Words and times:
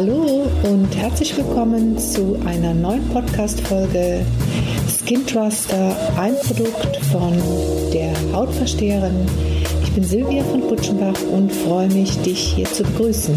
Hallo 0.00 0.48
und 0.62 0.96
herzlich 0.96 1.36
willkommen 1.36 1.98
zu 1.98 2.40
einer 2.46 2.72
neuen 2.72 3.08
Podcast-Folge 3.08 4.24
Skin 4.86 5.26
Truster, 5.26 6.16
ein 6.16 6.36
Produkt 6.36 6.98
von 7.06 7.32
der 7.92 8.14
Hautversteherin. 8.32 9.26
Ich 9.82 9.92
bin 9.92 10.04
Silvia 10.04 10.44
von 10.44 10.60
Butschenbach 10.60 11.20
und 11.32 11.52
freue 11.52 11.88
mich, 11.88 12.16
dich 12.18 12.54
hier 12.54 12.66
zu 12.66 12.84
begrüßen. 12.84 13.36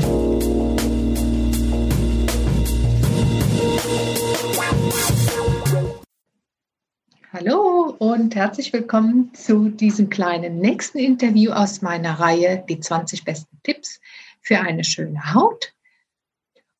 Hallo 7.33 7.95
und 7.97 8.35
herzlich 8.35 8.71
willkommen 8.71 9.33
zu 9.33 9.69
diesem 9.69 10.11
kleinen 10.11 10.59
nächsten 10.59 10.99
Interview 10.99 11.53
aus 11.53 11.81
meiner 11.81 12.19
Reihe 12.19 12.63
Die 12.69 12.79
20 12.79 13.25
besten 13.25 13.57
Tipps 13.63 13.99
für 14.41 14.59
eine 14.59 14.83
schöne 14.83 15.33
Haut. 15.33 15.73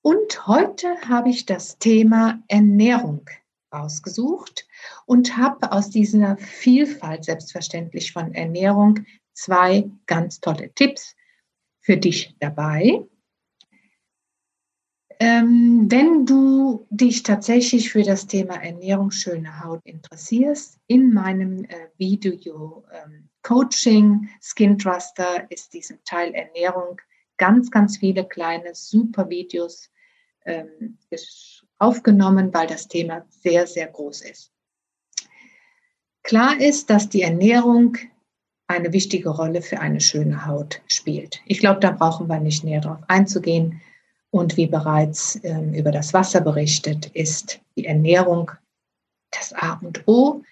Und 0.01 0.47
heute 0.47 0.99
habe 1.07 1.29
ich 1.29 1.45
das 1.45 1.77
Thema 1.77 2.41
Ernährung 2.47 3.29
ausgesucht 3.69 4.67
und 5.05 5.37
habe 5.37 5.71
aus 5.71 5.89
dieser 5.89 6.37
Vielfalt 6.37 7.25
selbstverständlich 7.25 8.11
von 8.11 8.33
Ernährung 8.33 9.05
zwei 9.33 9.89
ganz 10.07 10.39
tolle 10.39 10.73
Tipps 10.73 11.15
für 11.79 11.97
dich 11.97 12.35
dabei. 12.39 13.05
Ähm, 15.19 15.85
wenn 15.91 16.25
du 16.25 16.87
dich 16.89 17.21
tatsächlich 17.21 17.91
für 17.91 18.01
das 18.01 18.25
Thema 18.25 18.55
Ernährung 18.55 19.11
schöne 19.11 19.63
Haut 19.63 19.81
interessierst, 19.83 20.79
in 20.87 21.13
meinem 21.13 21.63
äh, 21.65 21.89
Video 21.97 22.83
ähm, 22.91 23.29
Coaching 23.43 24.29
Skin 24.41 24.79
Truster 24.79 25.45
ist 25.51 25.73
diesem 25.73 26.03
Teil 26.05 26.33
Ernährung 26.33 26.99
ganz, 27.41 27.71
ganz 27.71 27.97
viele 27.97 28.23
kleine, 28.23 28.75
super 28.75 29.27
Videos 29.27 29.89
ähm, 30.45 30.99
aufgenommen, 31.79 32.53
weil 32.53 32.67
das 32.67 32.87
Thema 32.87 33.25
sehr, 33.29 33.65
sehr 33.65 33.87
groß 33.87 34.21
ist. 34.21 34.51
Klar 36.21 36.61
ist, 36.61 36.91
dass 36.91 37.09
die 37.09 37.23
Ernährung 37.23 37.98
eine 38.67 38.93
wichtige 38.93 39.29
Rolle 39.29 39.63
für 39.63 39.79
eine 39.79 40.01
schöne 40.01 40.45
Haut 40.45 40.83
spielt. 40.87 41.41
Ich 41.48 41.59
glaube, 41.59 41.79
da 41.79 41.89
brauchen 41.89 42.27
wir 42.27 42.39
nicht 42.39 42.63
näher 42.63 42.81
darauf 42.81 43.01
einzugehen. 43.07 43.81
Und 44.29 44.55
wie 44.55 44.67
bereits 44.67 45.43
ähm, 45.43 45.73
über 45.73 45.91
das 45.91 46.13
Wasser 46.13 46.41
berichtet, 46.41 47.07
ist 47.07 47.59
die 47.76 47.85
Ernährung 47.85 48.51
das 49.31 49.51
A 49.53 49.79
und 49.81 50.07
O 50.07 50.43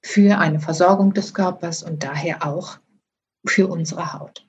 für 0.00 0.38
eine 0.38 0.60
Versorgung 0.60 1.12
des 1.12 1.34
Körpers 1.34 1.82
und 1.82 2.04
daher 2.04 2.46
auch 2.46 2.78
für 3.44 3.66
unsere 3.66 4.12
Haut. 4.12 4.46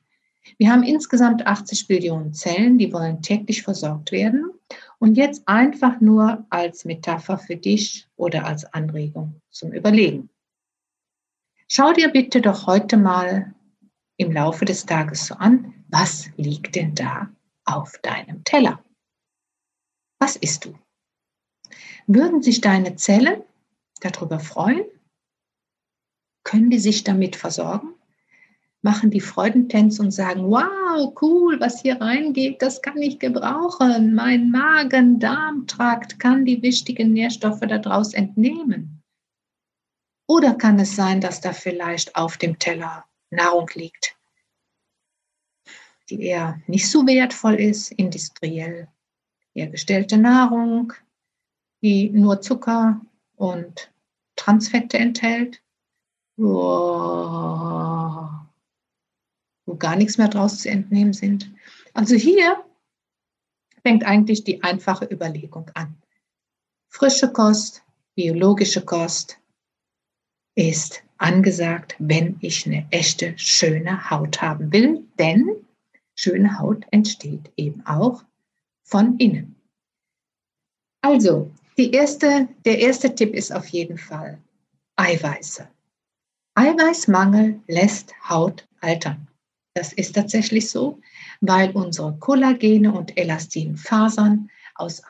Wir 0.57 0.71
haben 0.71 0.83
insgesamt 0.83 1.45
80 1.45 1.87
Billionen 1.87 2.33
Zellen, 2.33 2.77
die 2.77 2.91
wollen 2.93 3.21
täglich 3.21 3.63
versorgt 3.63 4.11
werden. 4.11 4.51
Und 4.99 5.15
jetzt 5.15 5.47
einfach 5.47 5.99
nur 5.99 6.45
als 6.49 6.85
Metapher 6.85 7.37
für 7.37 7.55
dich 7.55 8.07
oder 8.15 8.45
als 8.45 8.65
Anregung 8.65 9.41
zum 9.49 9.71
Überlegen. 9.71 10.29
Schau 11.67 11.93
dir 11.93 12.09
bitte 12.09 12.41
doch 12.41 12.67
heute 12.67 12.97
mal 12.97 13.53
im 14.17 14.31
Laufe 14.31 14.65
des 14.65 14.85
Tages 14.85 15.25
so 15.25 15.35
an, 15.35 15.73
was 15.87 16.29
liegt 16.37 16.75
denn 16.75 16.93
da 16.95 17.29
auf 17.65 17.97
deinem 17.99 18.43
Teller? 18.43 18.83
Was 20.19 20.35
isst 20.35 20.65
du? 20.65 20.77
Würden 22.07 22.41
sich 22.41 22.61
deine 22.61 22.95
Zellen 22.95 23.41
darüber 24.01 24.39
freuen? 24.39 24.83
Können 26.43 26.69
die 26.69 26.79
sich 26.79 27.03
damit 27.03 27.35
versorgen? 27.35 27.95
Machen 28.81 29.11
die 29.11 29.21
Freudentänze 29.21 30.01
und 30.01 30.11
sagen, 30.11 30.49
wow, 30.49 31.13
cool, 31.21 31.59
was 31.59 31.81
hier 31.81 32.01
reingeht, 32.01 32.61
das 32.61 32.81
kann 32.81 32.97
ich 32.97 33.19
gebrauchen. 33.19 34.15
Mein 34.15 34.49
Magen-Darm-Trakt 34.49 36.19
kann 36.19 36.45
die 36.45 36.61
wichtigen 36.61 37.13
Nährstoffe 37.13 37.61
daraus 37.61 38.13
entnehmen. 38.13 39.03
Oder 40.27 40.55
kann 40.55 40.79
es 40.79 40.95
sein, 40.95 41.21
dass 41.21 41.41
da 41.41 41.53
vielleicht 41.53 42.15
auf 42.15 42.37
dem 42.37 42.57
Teller 42.57 43.05
Nahrung 43.29 43.69
liegt, 43.75 44.17
die 46.09 46.21
eher 46.23 46.59
nicht 46.67 46.89
so 46.89 47.05
wertvoll 47.05 47.55
ist, 47.55 47.91
industriell 47.91 48.87
hergestellte 49.53 50.17
Nahrung, 50.17 50.93
die 51.81 52.09
nur 52.09 52.41
Zucker 52.41 53.01
und 53.35 53.91
Transfette 54.35 54.97
enthält? 54.97 55.61
Wow 56.37 57.70
wo 59.65 59.75
gar 59.75 59.95
nichts 59.95 60.17
mehr 60.17 60.27
draus 60.27 60.59
zu 60.59 60.69
entnehmen 60.69 61.13
sind. 61.13 61.51
Also 61.93 62.15
hier 62.15 62.63
fängt 63.83 64.03
eigentlich 64.03 64.43
die 64.43 64.63
einfache 64.63 65.05
Überlegung 65.05 65.69
an. 65.73 65.95
Frische 66.87 67.31
Kost, 67.31 67.83
biologische 68.15 68.83
Kost 68.83 69.39
ist 70.55 71.03
angesagt, 71.17 71.95
wenn 71.99 72.37
ich 72.41 72.65
eine 72.65 72.85
echte, 72.91 73.37
schöne 73.37 74.09
Haut 74.09 74.41
haben 74.41 74.71
will, 74.73 75.05
denn 75.17 75.49
schöne 76.15 76.59
Haut 76.59 76.85
entsteht 76.91 77.51
eben 77.55 77.85
auch 77.85 78.23
von 78.83 79.17
innen. 79.17 79.55
Also, 81.01 81.51
erste, 81.77 82.47
der 82.65 82.79
erste 82.79 83.15
Tipp 83.15 83.33
ist 83.33 83.51
auf 83.51 83.67
jeden 83.69 83.97
Fall 83.97 84.37
Eiweiße. 84.97 85.67
Eiweißmangel 86.55 87.59
lässt 87.67 88.13
Haut 88.29 88.67
altern. 88.81 89.27
Das 89.73 89.93
ist 89.93 90.15
tatsächlich 90.15 90.69
so, 90.69 90.99
weil 91.39 91.71
unsere 91.71 92.17
Kollagene 92.17 92.91
und 92.91 93.17
elastinen 93.17 93.77
Fasern 93.77 94.49
aus 94.75 95.01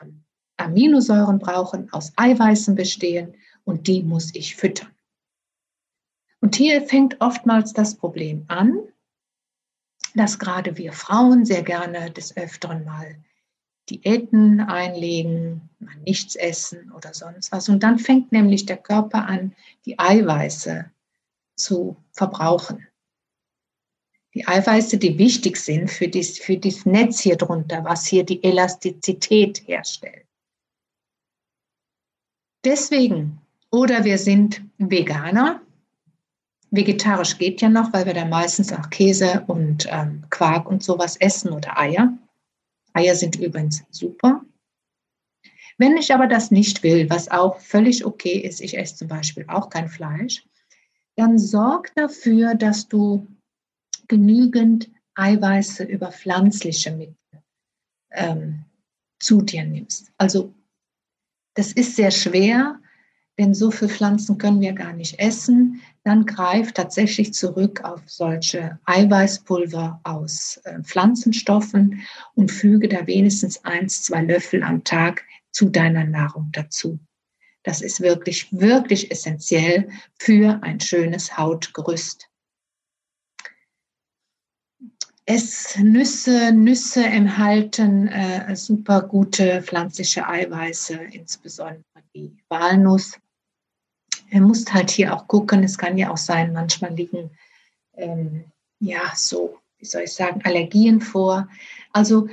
Aminosäuren 0.56 1.38
brauchen, 1.40 1.92
aus 1.92 2.12
Eiweißen 2.16 2.74
bestehen 2.76 3.34
und 3.64 3.88
die 3.88 4.02
muss 4.02 4.34
ich 4.34 4.54
füttern. 4.54 4.90
Und 6.40 6.56
hier 6.56 6.82
fängt 6.82 7.20
oftmals 7.20 7.72
das 7.72 7.96
Problem 7.96 8.44
an, 8.48 8.78
dass 10.14 10.38
gerade 10.38 10.76
wir 10.76 10.92
Frauen 10.92 11.44
sehr 11.44 11.62
gerne 11.62 12.10
des 12.10 12.36
Öfteren 12.36 12.84
mal 12.84 13.16
Diäten 13.90 14.60
einlegen, 14.60 15.70
mal 15.80 15.96
nichts 16.04 16.36
essen 16.36 16.92
oder 16.92 17.14
sonst 17.14 17.50
was. 17.50 17.68
Und 17.68 17.82
dann 17.82 17.98
fängt 17.98 18.30
nämlich 18.30 18.66
der 18.66 18.76
Körper 18.76 19.26
an, 19.26 19.54
die 19.86 19.98
Eiweiße 19.98 20.90
zu 21.56 21.96
verbrauchen 22.12 22.86
die 24.34 24.46
Eiweiße, 24.46 24.98
die 24.98 25.18
wichtig 25.18 25.56
sind 25.56 25.90
für, 25.90 26.08
dies, 26.08 26.38
für 26.38 26.56
dieses 26.56 26.86
Netz 26.86 27.20
hier 27.20 27.36
drunter, 27.36 27.84
was 27.84 28.06
hier 28.06 28.24
die 28.24 28.42
Elastizität 28.42 29.62
herstellt. 29.66 30.26
Deswegen, 32.64 33.40
oder 33.70 34.04
wir 34.04 34.18
sind 34.18 34.62
Veganer. 34.78 35.60
Vegetarisch 36.70 37.36
geht 37.36 37.60
ja 37.60 37.68
noch, 37.68 37.92
weil 37.92 38.06
wir 38.06 38.14
da 38.14 38.24
meistens 38.24 38.72
auch 38.72 38.88
Käse 38.88 39.44
und 39.48 39.86
ähm, 39.90 40.24
Quark 40.30 40.66
und 40.66 40.82
sowas 40.82 41.16
essen 41.16 41.52
oder 41.52 41.78
Eier. 41.78 42.16
Eier 42.94 43.14
sind 43.14 43.36
übrigens 43.36 43.84
super. 43.90 44.42
Wenn 45.76 45.96
ich 45.96 46.14
aber 46.14 46.26
das 46.26 46.50
nicht 46.50 46.82
will, 46.82 47.10
was 47.10 47.30
auch 47.30 47.58
völlig 47.58 48.04
okay 48.04 48.38
ist, 48.38 48.60
ich 48.60 48.78
esse 48.78 48.96
zum 48.96 49.08
Beispiel 49.08 49.44
auch 49.48 49.68
kein 49.68 49.88
Fleisch, 49.88 50.46
dann 51.16 51.38
sorg 51.38 51.94
dafür, 51.94 52.54
dass 52.54 52.88
du 52.88 53.26
genügend 54.12 54.90
Eiweiße 55.14 55.84
über 55.84 56.12
pflanzliche 56.12 56.90
Mittel 56.90 57.42
ähm, 58.10 58.66
zu 59.18 59.40
dir 59.40 59.64
nimmst. 59.64 60.12
Also 60.18 60.52
das 61.54 61.72
ist 61.72 61.96
sehr 61.96 62.10
schwer, 62.10 62.78
denn 63.38 63.54
so 63.54 63.70
viele 63.70 63.90
Pflanzen 63.90 64.36
können 64.36 64.60
wir 64.60 64.74
gar 64.74 64.92
nicht 64.92 65.18
essen. 65.18 65.80
Dann 66.04 66.26
greif 66.26 66.72
tatsächlich 66.72 67.32
zurück 67.32 67.82
auf 67.84 68.02
solche 68.04 68.78
Eiweißpulver 68.84 70.02
aus 70.04 70.60
äh, 70.64 70.82
Pflanzenstoffen 70.82 72.02
und 72.34 72.52
füge 72.52 72.88
da 72.88 73.06
wenigstens 73.06 73.64
eins, 73.64 74.02
zwei 74.02 74.20
Löffel 74.20 74.62
am 74.62 74.84
Tag 74.84 75.24
zu 75.52 75.70
deiner 75.70 76.04
Nahrung 76.04 76.50
dazu. 76.52 76.98
Das 77.62 77.80
ist 77.80 78.02
wirklich, 78.02 78.52
wirklich 78.52 79.10
essentiell 79.10 79.88
für 80.18 80.62
ein 80.62 80.80
schönes 80.80 81.38
Hautgerüst. 81.38 82.28
Nüsse, 85.78 86.52
Nüsse 86.52 87.04
enthalten 87.04 88.08
äh, 88.08 88.54
super 88.56 89.02
gute 89.02 89.62
pflanzliche 89.62 90.26
Eiweiße, 90.26 90.94
insbesondere 90.94 91.82
die 92.14 92.36
Walnuss. 92.48 93.18
Ihr 94.30 94.40
müsst 94.40 94.72
halt 94.72 94.90
hier 94.90 95.14
auch 95.14 95.28
gucken, 95.28 95.62
es 95.62 95.78
kann 95.78 95.98
ja 95.98 96.10
auch 96.10 96.16
sein, 96.16 96.52
manchmal 96.52 96.94
liegen 96.94 97.30
ähm, 97.94 98.44
ja 98.80 99.12
so, 99.14 99.58
wie 99.78 99.86
soll 99.86 100.02
ich 100.02 100.12
sagen, 100.12 100.40
Allergien 100.44 101.00
vor. 101.00 101.48
Also 101.92 102.28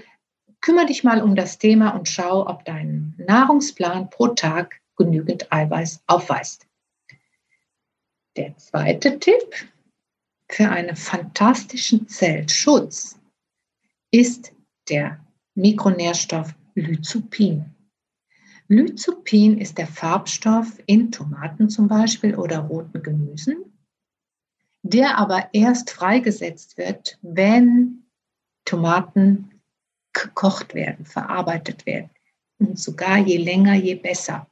kümmere 0.61 0.87
dich 0.87 1.03
mal 1.03 1.21
um 1.21 1.35
das 1.35 1.57
Thema 1.57 1.91
und 1.91 2.07
schau, 2.07 2.47
ob 2.47 2.65
dein 2.65 3.13
Nahrungsplan 3.17 4.09
pro 4.09 4.29
Tag 4.29 4.79
genügend 4.95 5.51
Eiweiß 5.51 6.03
aufweist. 6.07 6.67
Der 8.35 8.55
zweite 8.57 9.19
Tipp, 9.19 9.55
für 10.49 10.69
einen 10.69 10.95
fantastischen 10.95 12.07
Zellschutz 12.07 13.19
ist 14.11 14.51
der 14.89 15.23
Mikronährstoff 15.55 16.53
Lyzopin. 16.75 17.75
Lyzopin 18.67 19.57
ist 19.57 19.77
der 19.77 19.87
Farbstoff 19.87 20.81
in 20.85 21.11
Tomaten 21.11 21.69
zum 21.69 21.87
Beispiel 21.87 22.35
oder 22.35 22.59
roten 22.59 23.01
Gemüsen, 23.01 23.57
der 24.83 25.17
aber 25.17 25.49
erst 25.53 25.89
freigesetzt 25.91 26.77
wird, 26.77 27.17
wenn 27.21 28.03
Tomaten 28.65 29.61
gekocht 30.13 30.73
werden, 30.73 31.05
verarbeitet 31.05 31.85
werden. 31.85 32.09
Und 32.59 32.79
sogar 32.79 33.17
je 33.17 33.37
länger, 33.37 33.73
je 33.73 33.95
besser. 33.95 34.47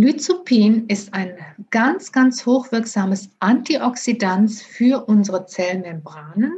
Lyzopin 0.00 0.86
ist 0.86 1.12
ein 1.12 1.36
ganz, 1.68 2.10
ganz 2.10 2.46
hochwirksames 2.46 3.28
Antioxidant 3.38 4.50
für 4.50 5.04
unsere 5.06 5.44
Zellmembranen 5.44 6.54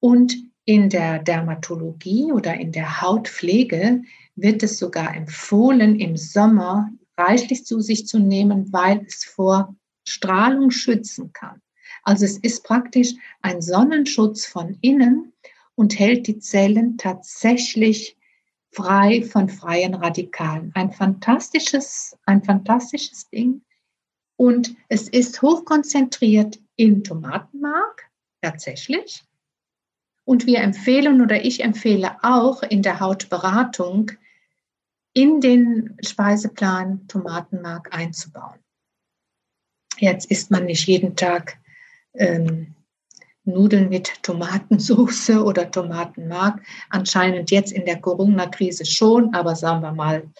und 0.00 0.34
in 0.64 0.88
der 0.88 1.18
Dermatologie 1.18 2.32
oder 2.32 2.54
in 2.54 2.72
der 2.72 3.02
Hautpflege 3.02 4.00
wird 4.36 4.62
es 4.62 4.78
sogar 4.78 5.14
empfohlen, 5.14 6.00
im 6.00 6.16
Sommer 6.16 6.90
reichlich 7.18 7.66
zu 7.66 7.82
sich 7.82 8.06
zu 8.06 8.18
nehmen, 8.18 8.72
weil 8.72 9.04
es 9.06 9.22
vor 9.22 9.76
Strahlung 10.08 10.70
schützen 10.70 11.30
kann. 11.34 11.60
Also 12.04 12.24
es 12.24 12.38
ist 12.38 12.64
praktisch 12.64 13.12
ein 13.42 13.60
Sonnenschutz 13.60 14.46
von 14.46 14.78
innen 14.80 15.34
und 15.74 15.98
hält 15.98 16.26
die 16.26 16.38
Zellen 16.38 16.96
tatsächlich 16.96 18.16
frei 18.72 19.22
von 19.22 19.48
freien 19.48 19.94
Radikalen. 19.94 20.72
Ein 20.74 20.92
fantastisches, 20.92 22.16
ein 22.26 22.42
fantastisches 22.42 23.28
Ding. 23.28 23.62
Und 24.36 24.74
es 24.88 25.08
ist 25.08 25.42
hochkonzentriert 25.42 26.58
in 26.76 27.04
Tomatenmark, 27.04 28.10
tatsächlich. 28.40 29.22
Und 30.24 30.46
wir 30.46 30.60
empfehlen 30.60 31.20
oder 31.20 31.44
ich 31.44 31.62
empfehle 31.62 32.16
auch 32.22 32.62
in 32.62 32.82
der 32.82 33.00
Hautberatung 33.00 34.12
in 35.12 35.40
den 35.40 35.96
Speiseplan 36.04 37.06
Tomatenmark 37.08 37.94
einzubauen. 37.94 38.58
Jetzt 39.98 40.30
isst 40.30 40.50
man 40.50 40.64
nicht 40.64 40.86
jeden 40.86 41.16
Tag 41.16 41.58
ähm, 42.14 42.74
Nudeln 43.44 43.88
mit 43.88 44.22
Tomatensauce 44.22 45.30
oder 45.44 45.70
Tomatenmark. 45.70 46.62
Anscheinend 46.90 47.50
jetzt 47.50 47.72
in 47.72 47.84
der 47.84 48.00
Corona-Krise 48.00 48.84
schon, 48.84 49.34
aber 49.34 49.56
sagen 49.56 49.82
wir 49.82 49.92
mal, 49.92 50.30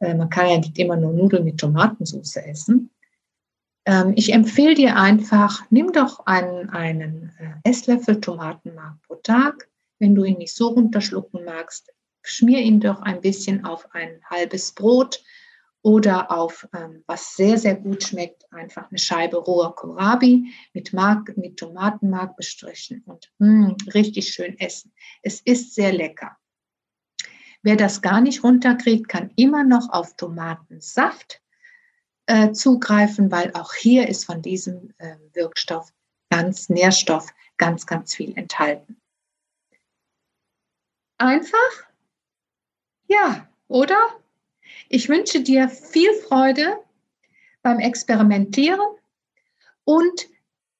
äh, 0.00 0.14
man 0.14 0.30
kann 0.30 0.48
ja 0.48 0.58
nicht 0.58 0.78
immer 0.78 0.96
nur 0.96 1.12
Nudeln 1.12 1.44
mit 1.44 1.58
Tomatensauce 1.58 2.36
essen. 2.36 2.90
Ähm, 3.86 4.12
ich 4.16 4.32
empfehle 4.32 4.74
dir 4.74 4.96
einfach, 4.96 5.62
nimm 5.70 5.92
doch 5.92 6.26
einen, 6.26 6.70
einen 6.70 7.32
äh, 7.38 7.68
Esslöffel 7.68 8.20
Tomatenmark 8.20 9.00
pro 9.06 9.16
Tag. 9.16 9.68
Wenn 9.98 10.14
du 10.14 10.24
ihn 10.24 10.38
nicht 10.38 10.54
so 10.54 10.68
runterschlucken 10.68 11.44
magst, 11.44 11.92
schmier 12.22 12.60
ihn 12.60 12.80
doch 12.80 13.00
ein 13.00 13.20
bisschen 13.20 13.64
auf 13.64 13.88
ein 13.94 14.20
halbes 14.28 14.72
Brot 14.72 15.22
oder 15.82 16.30
auf, 16.30 16.68
ähm, 16.74 17.04
was 17.06 17.36
sehr, 17.36 17.58
sehr 17.58 17.76
gut 17.76 18.02
schmeckt, 18.02 18.50
einfach 18.52 18.90
eine 18.90 18.98
Scheibe 18.98 19.36
roher 19.38 19.74
Kohlrabi 19.74 20.52
mit, 20.72 20.92
Mark, 20.92 21.36
mit 21.36 21.56
Tomatenmark 21.56 22.36
bestrichen 22.36 23.02
und 23.06 23.30
mh, 23.38 23.68
hm, 23.68 23.76
richtig 23.94 24.28
schön 24.28 24.58
essen. 24.58 24.92
Es 25.22 25.40
ist 25.40 25.74
sehr 25.74 25.92
lecker. 25.92 26.36
Wer 27.62 27.76
das 27.76 28.02
gar 28.02 28.20
nicht 28.20 28.44
runterkriegt, 28.44 29.08
kann 29.08 29.30
immer 29.36 29.64
noch 29.64 29.90
auf 29.90 30.16
Tomatensaft 30.16 31.42
äh, 32.26 32.52
zugreifen, 32.52 33.30
weil 33.30 33.52
auch 33.54 33.74
hier 33.74 34.08
ist 34.08 34.24
von 34.24 34.42
diesem 34.42 34.92
äh, 34.98 35.16
Wirkstoff 35.32 35.92
ganz 36.30 36.68
Nährstoff 36.68 37.32
ganz, 37.56 37.86
ganz 37.86 38.14
viel 38.14 38.36
enthalten. 38.36 39.00
Einfach? 41.18 41.88
Ja, 43.08 43.48
oder? 43.66 43.98
Ich 44.88 45.08
wünsche 45.08 45.40
dir 45.40 45.68
viel 45.68 46.12
Freude 46.26 46.78
beim 47.62 47.78
Experimentieren 47.78 48.80
und 49.84 50.28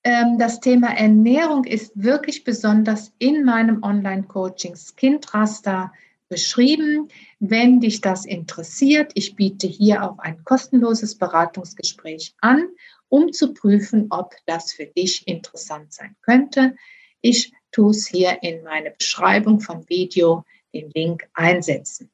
ähm, 0.04 0.38
das 0.38 0.60
Thema 0.60 0.96
Ernährung 0.96 1.64
ist 1.64 1.92
wirklich 1.94 2.44
besonders 2.44 3.12
in 3.18 3.44
meinem 3.44 3.82
Online-Coaching 3.82 4.76
Skintraster 4.76 5.92
beschrieben. 6.28 7.08
Wenn 7.40 7.80
dich 7.80 8.00
das 8.00 8.24
interessiert, 8.24 9.12
ich 9.14 9.34
biete 9.34 9.66
hier 9.66 10.02
auch 10.04 10.18
ein 10.18 10.44
kostenloses 10.44 11.16
Beratungsgespräch 11.16 12.34
an, 12.40 12.68
um 13.08 13.32
zu 13.32 13.54
prüfen, 13.54 14.06
ob 14.10 14.34
das 14.46 14.72
für 14.72 14.86
dich 14.86 15.26
interessant 15.26 15.92
sein 15.92 16.14
könnte. 16.22 16.76
Ich 17.20 17.52
tue 17.72 17.90
es 17.90 18.06
hier 18.06 18.42
in 18.42 18.62
meine 18.62 18.90
Beschreibung 18.92 19.60
vom 19.60 19.88
Video 19.88 20.44
den 20.72 20.90
Link 20.90 21.28
einsetzen. 21.34 22.10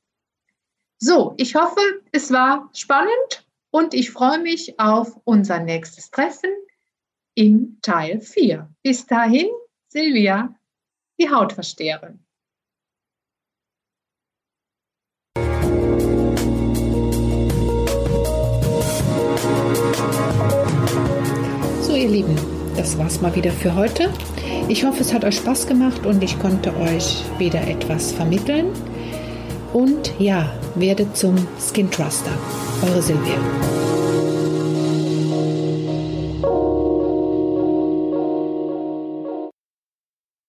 So, 1.07 1.35
ich 1.37 1.55
hoffe, 1.55 1.83
es 2.13 2.33
war 2.33 2.71
spannend 2.73 3.47
und 3.71 3.93
ich 3.93 4.11
freue 4.11 4.39
mich 4.39 4.81
auf 4.81 5.21
unser 5.25 5.59
nächstes 5.59 6.11
Treffen 6.11 6.49
in 7.35 7.77
Teil 7.83 8.23
4. 8.23 8.71
Bis 8.83 9.05
dahin, 9.05 9.49
Silvia, 9.89 10.55
die 11.21 11.29
Hautversteherin. 11.29 12.25
So, 21.83 21.95
ihr 21.95 22.09
Lieben, 22.09 22.35
das 22.79 22.97
war's 22.97 23.21
mal 23.21 23.35
wieder 23.35 23.53
für 23.53 23.75
heute. 23.75 24.11
Ich 24.71 24.87
hoffe, 24.87 25.03
es 25.03 25.13
hat 25.13 25.27
euch 25.27 25.37
Spaß 25.37 25.67
gemacht 25.67 26.07
und 26.07 26.25
ich 26.25 26.39
konnte 26.39 26.75
euch 26.79 27.23
wieder 27.39 27.61
etwas 27.69 28.11
vermitteln. 28.11 28.73
Und 29.75 30.13
ja, 30.21 30.53
werdet 30.77 31.17
zum 31.17 31.35
Skin 31.59 31.91
Truster. 31.91 32.31
Eure 32.81 33.03
Silvia. 33.03 33.94